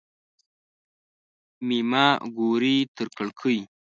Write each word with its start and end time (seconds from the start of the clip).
مېمه 1.67 2.05
ګوري 2.37 2.77
تر 2.95 3.07
کړکۍ. 3.17 3.59